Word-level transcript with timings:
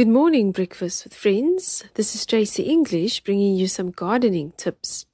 Good 0.00 0.08
morning, 0.08 0.50
Breakfast 0.50 1.04
with 1.04 1.12
Friends. 1.12 1.84
This 1.92 2.14
is 2.14 2.24
Tracy 2.24 2.62
English 2.62 3.20
bringing 3.20 3.54
you 3.56 3.66
some 3.66 3.90
gardening 3.90 4.54
tips. 4.56 5.04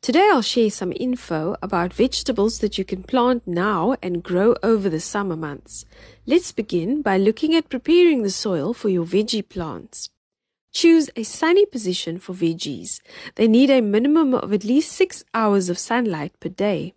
Today 0.00 0.30
I'll 0.32 0.42
share 0.42 0.70
some 0.70 0.92
info 0.94 1.56
about 1.60 1.92
vegetables 1.92 2.60
that 2.60 2.78
you 2.78 2.84
can 2.84 3.02
plant 3.02 3.48
now 3.48 3.96
and 4.00 4.22
grow 4.22 4.54
over 4.62 4.88
the 4.88 5.00
summer 5.00 5.34
months. 5.34 5.86
Let's 6.24 6.52
begin 6.52 7.02
by 7.02 7.18
looking 7.18 7.56
at 7.56 7.68
preparing 7.68 8.22
the 8.22 8.30
soil 8.30 8.72
for 8.74 8.88
your 8.88 9.04
veggie 9.04 9.42
plants. 9.42 10.08
Choose 10.72 11.10
a 11.16 11.24
sunny 11.24 11.66
position 11.66 12.20
for 12.20 12.32
veggies. 12.32 13.00
They 13.34 13.48
need 13.48 13.70
a 13.70 13.80
minimum 13.80 14.34
of 14.34 14.52
at 14.52 14.62
least 14.62 14.92
6 14.92 15.24
hours 15.34 15.68
of 15.68 15.80
sunlight 15.80 16.38
per 16.38 16.48
day. 16.48 16.94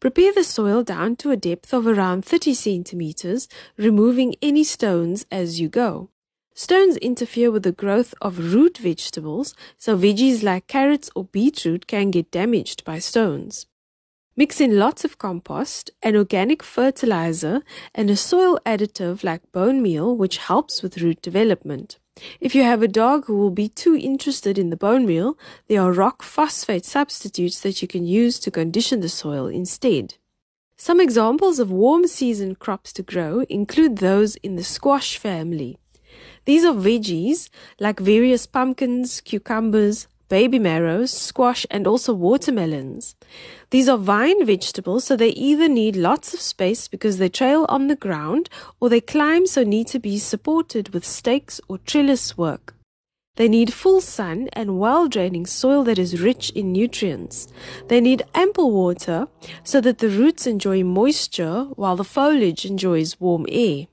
Prepare 0.00 0.32
the 0.32 0.42
soil 0.42 0.82
down 0.82 1.14
to 1.22 1.30
a 1.30 1.36
depth 1.36 1.72
of 1.72 1.86
around 1.86 2.24
30 2.24 2.52
centimeters, 2.52 3.46
removing 3.76 4.34
any 4.42 4.64
stones 4.64 5.24
as 5.30 5.60
you 5.60 5.68
go. 5.68 6.08
Stones 6.62 6.98
interfere 6.98 7.50
with 7.50 7.62
the 7.62 7.72
growth 7.72 8.12
of 8.20 8.52
root 8.52 8.76
vegetables, 8.76 9.54
so 9.78 9.96
veggies 9.96 10.42
like 10.42 10.66
carrots 10.66 11.08
or 11.14 11.24
beetroot 11.24 11.86
can 11.86 12.10
get 12.10 12.30
damaged 12.30 12.84
by 12.84 12.98
stones. 12.98 13.64
Mix 14.36 14.60
in 14.60 14.78
lots 14.78 15.02
of 15.02 15.16
compost, 15.16 15.90
an 16.02 16.16
organic 16.16 16.62
fertilizer, 16.62 17.62
and 17.94 18.10
a 18.10 18.14
soil 18.14 18.58
additive 18.66 19.24
like 19.24 19.50
bone 19.52 19.80
meal, 19.80 20.14
which 20.14 20.36
helps 20.36 20.82
with 20.82 21.00
root 21.00 21.22
development. 21.22 21.98
If 22.40 22.54
you 22.54 22.62
have 22.62 22.82
a 22.82 22.88
dog 22.88 23.24
who 23.24 23.38
will 23.38 23.50
be 23.50 23.70
too 23.70 23.96
interested 23.96 24.58
in 24.58 24.68
the 24.68 24.76
bone 24.76 25.06
meal, 25.06 25.38
there 25.68 25.80
are 25.80 25.94
rock 25.94 26.22
phosphate 26.22 26.84
substitutes 26.84 27.60
that 27.60 27.80
you 27.80 27.88
can 27.88 28.04
use 28.04 28.38
to 28.40 28.50
condition 28.50 29.00
the 29.00 29.08
soil 29.08 29.46
instead. 29.46 30.16
Some 30.76 31.00
examples 31.00 31.58
of 31.58 31.72
warm 31.72 32.06
season 32.06 32.54
crops 32.54 32.92
to 32.92 33.02
grow 33.02 33.46
include 33.48 33.96
those 33.96 34.36
in 34.36 34.56
the 34.56 34.62
squash 34.62 35.16
family. 35.16 35.78
These 36.44 36.64
are 36.64 36.74
veggies 36.74 37.48
like 37.78 38.00
various 38.00 38.46
pumpkins, 38.46 39.20
cucumbers, 39.20 40.08
baby 40.30 40.58
marrows, 40.58 41.12
squash, 41.12 41.66
and 41.70 41.86
also 41.86 42.14
watermelons. 42.14 43.14
These 43.70 43.88
are 43.88 43.98
vine 43.98 44.46
vegetables, 44.46 45.04
so 45.04 45.16
they 45.16 45.30
either 45.30 45.68
need 45.68 45.96
lots 45.96 46.32
of 46.32 46.40
space 46.40 46.88
because 46.88 47.18
they 47.18 47.28
trail 47.28 47.66
on 47.68 47.88
the 47.88 47.96
ground 47.96 48.48
or 48.80 48.88
they 48.88 49.00
climb 49.00 49.46
so 49.46 49.62
need 49.64 49.88
to 49.88 49.98
be 49.98 50.18
supported 50.18 50.94
with 50.94 51.04
stakes 51.04 51.60
or 51.68 51.78
trellis 51.78 52.38
work. 52.38 52.74
They 53.36 53.48
need 53.48 53.72
full 53.72 54.00
sun 54.00 54.48
and 54.52 54.78
well 54.78 55.08
draining 55.08 55.46
soil 55.46 55.82
that 55.84 55.98
is 55.98 56.20
rich 56.20 56.50
in 56.50 56.72
nutrients. 56.72 57.48
They 57.88 58.00
need 58.00 58.22
ample 58.34 58.70
water 58.70 59.28
so 59.64 59.80
that 59.80 59.98
the 59.98 60.08
roots 60.08 60.46
enjoy 60.46 60.84
moisture 60.84 61.64
while 61.74 61.96
the 61.96 62.04
foliage 62.04 62.64
enjoys 62.64 63.18
warm 63.20 63.46
air. 63.48 63.86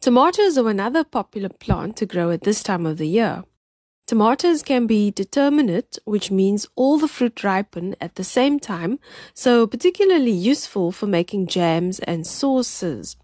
Tomatoes 0.00 0.56
are 0.56 0.68
another 0.68 1.02
popular 1.02 1.48
plant 1.48 1.96
to 1.96 2.06
grow 2.06 2.30
at 2.30 2.42
this 2.42 2.62
time 2.62 2.86
of 2.86 2.98
the 2.98 3.08
year. 3.08 3.42
Tomatoes 4.06 4.62
can 4.62 4.86
be 4.86 5.10
determinate, 5.10 5.98
which 6.04 6.30
means 6.30 6.68
all 6.76 6.98
the 6.98 7.08
fruit 7.08 7.42
ripen 7.42 7.96
at 8.00 8.14
the 8.14 8.22
same 8.22 8.60
time, 8.60 9.00
so 9.34 9.66
particularly 9.66 10.30
useful 10.30 10.92
for 10.92 11.06
making 11.06 11.48
jams 11.48 11.98
and 12.00 12.26
sauces. 12.26 13.16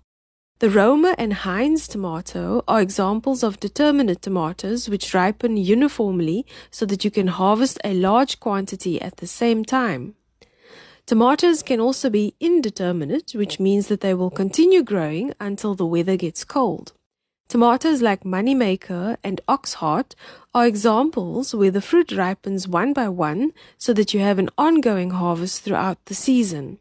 The 0.58 0.68
Roma 0.68 1.14
and 1.16 1.32
Heinz 1.32 1.86
tomato 1.86 2.64
are 2.66 2.82
examples 2.82 3.44
of 3.44 3.60
determinate 3.60 4.22
tomatoes 4.22 4.88
which 4.88 5.14
ripen 5.14 5.56
uniformly 5.56 6.44
so 6.72 6.84
that 6.86 7.04
you 7.04 7.10
can 7.10 7.28
harvest 7.28 7.78
a 7.84 7.94
large 7.94 8.40
quantity 8.40 9.00
at 9.00 9.18
the 9.18 9.26
same 9.28 9.64
time. 9.64 10.16
Tomatoes 11.06 11.62
can 11.62 11.80
also 11.80 12.08
be 12.08 12.34
indeterminate, 12.40 13.32
which 13.34 13.60
means 13.60 13.88
that 13.88 14.00
they 14.00 14.14
will 14.14 14.30
continue 14.30 14.82
growing 14.82 15.34
until 15.38 15.74
the 15.74 15.84
weather 15.84 16.16
gets 16.16 16.44
cold. 16.44 16.92
Tomatoes 17.46 18.00
like 18.00 18.24
Moneymaker 18.24 19.18
and 19.22 19.42
Oxheart 19.46 20.14
are 20.54 20.66
examples 20.66 21.54
where 21.54 21.70
the 21.70 21.82
fruit 21.82 22.10
ripens 22.10 22.66
one 22.66 22.94
by 22.94 23.10
one 23.10 23.52
so 23.76 23.92
that 23.92 24.14
you 24.14 24.20
have 24.20 24.38
an 24.38 24.48
ongoing 24.56 25.10
harvest 25.10 25.62
throughout 25.62 26.02
the 26.06 26.14
season. 26.14 26.78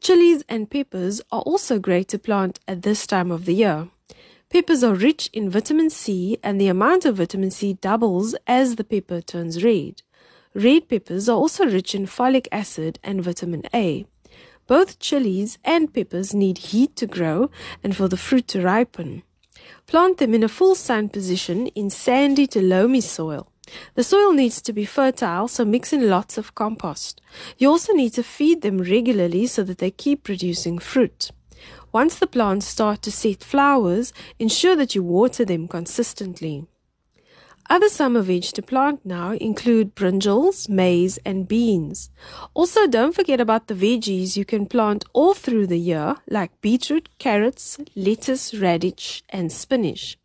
Chilies 0.00 0.42
and 0.48 0.68
peppers 0.68 1.22
are 1.30 1.42
also 1.42 1.78
great 1.78 2.08
to 2.08 2.18
plant 2.18 2.58
at 2.66 2.82
this 2.82 3.06
time 3.06 3.30
of 3.30 3.44
the 3.44 3.54
year. 3.54 3.88
Peppers 4.50 4.82
are 4.82 4.94
rich 4.94 5.30
in 5.32 5.48
vitamin 5.48 5.88
C 5.88 6.36
and 6.42 6.60
the 6.60 6.68
amount 6.68 7.04
of 7.04 7.16
vitamin 7.16 7.50
C 7.52 7.74
doubles 7.74 8.34
as 8.46 8.74
the 8.74 8.84
pepper 8.84 9.20
turns 9.20 9.62
red. 9.62 10.02
Red 10.54 10.88
peppers 10.88 11.28
are 11.28 11.36
also 11.36 11.66
rich 11.66 11.96
in 11.96 12.06
folic 12.06 12.46
acid 12.52 13.00
and 13.02 13.24
vitamin 13.24 13.64
A. 13.74 14.06
Both 14.68 15.00
chilies 15.00 15.58
and 15.64 15.92
peppers 15.92 16.32
need 16.32 16.58
heat 16.58 16.94
to 16.96 17.08
grow 17.08 17.50
and 17.82 17.96
for 17.96 18.06
the 18.06 18.16
fruit 18.16 18.46
to 18.48 18.62
ripen. 18.62 19.24
Plant 19.88 20.18
them 20.18 20.32
in 20.32 20.44
a 20.44 20.48
full 20.48 20.76
sun 20.76 21.08
position 21.08 21.66
in 21.68 21.90
sandy 21.90 22.46
to 22.46 22.62
loamy 22.62 23.00
soil. 23.00 23.50
The 23.94 24.04
soil 24.04 24.32
needs 24.32 24.62
to 24.62 24.72
be 24.72 24.84
fertile, 24.84 25.48
so 25.48 25.64
mix 25.64 25.92
in 25.92 26.08
lots 26.08 26.38
of 26.38 26.54
compost. 26.54 27.20
You 27.58 27.68
also 27.68 27.92
need 27.92 28.12
to 28.14 28.22
feed 28.22 28.62
them 28.62 28.78
regularly 28.78 29.48
so 29.48 29.64
that 29.64 29.78
they 29.78 29.90
keep 29.90 30.22
producing 30.22 30.78
fruit. 30.78 31.30
Once 31.90 32.18
the 32.18 32.28
plants 32.28 32.66
start 32.66 33.02
to 33.02 33.10
set 33.10 33.42
flowers, 33.42 34.12
ensure 34.38 34.76
that 34.76 34.94
you 34.94 35.02
water 35.02 35.44
them 35.44 35.66
consistently. 35.66 36.66
Other 37.70 37.88
summer 37.88 38.20
veg 38.20 38.42
to 38.42 38.62
plant 38.62 39.06
now 39.06 39.32
include 39.32 39.96
brinjals, 39.96 40.68
maize, 40.68 41.18
and 41.24 41.48
beans. 41.48 42.10
Also, 42.52 42.86
don't 42.86 43.14
forget 43.14 43.40
about 43.40 43.68
the 43.68 43.74
veggies 43.74 44.36
you 44.36 44.44
can 44.44 44.66
plant 44.66 45.04
all 45.14 45.32
through 45.32 45.66
the 45.66 45.78
year, 45.78 46.16
like 46.28 46.60
beetroot, 46.60 47.08
carrots, 47.18 47.78
lettuce, 47.96 48.52
radish, 48.52 49.22
and 49.30 49.50
spinach. 49.50 50.18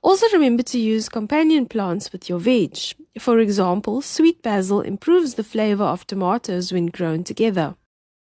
Also, 0.00 0.26
remember 0.32 0.62
to 0.62 0.78
use 0.78 1.10
companion 1.10 1.66
plants 1.66 2.10
with 2.10 2.28
your 2.28 2.38
veg. 2.38 2.78
For 3.18 3.38
example, 3.38 4.00
sweet 4.00 4.42
basil 4.42 4.80
improves 4.80 5.34
the 5.34 5.44
flavor 5.44 5.84
of 5.84 6.06
tomatoes 6.06 6.72
when 6.72 6.86
grown 6.86 7.22
together. 7.22 7.76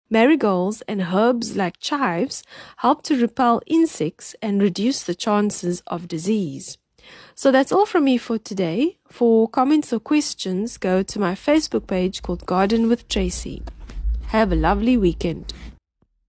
Marigolds 0.09 0.83
and 0.89 1.03
herbs 1.03 1.57
like 1.57 1.81
chives 1.81 2.43
help 2.79 3.03
to 3.03 3.21
repel 3.21 3.61
insects 3.67 4.35
and 4.41 4.63
reduce 4.63 5.03
the 5.03 5.15
chances 5.15 5.83
of 5.87 6.09
disease. 6.09 6.79
So 7.35 7.51
that's 7.51 7.73
all 7.73 7.87
from 7.87 8.05
me 8.05 8.19
for 8.19 8.39
today. 8.39 8.97
For 9.11 9.49
comments 9.49 9.93
or 9.93 10.01
questions, 10.01 10.77
go 10.79 11.03
to 11.03 11.19
my 11.19 11.35
Facebook 11.35 11.87
page 11.87 12.23
called 12.23 12.47
Garden 12.47 12.89
with 12.89 13.09
Tracy. 13.09 13.63
Have 14.27 14.53
a 14.53 14.57
lovely 14.57 14.97
weekend. 14.97 15.53